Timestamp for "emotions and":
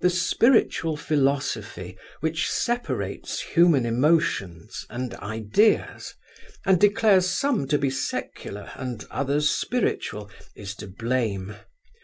3.86-5.14